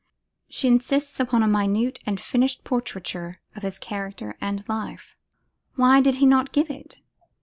[0.49, 5.15] She insists upon a minute and finished portraiture of his character and life.
[5.75, 7.01] Why did he not give it?